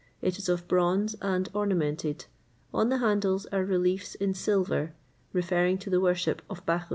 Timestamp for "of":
0.49-0.67, 6.49-6.65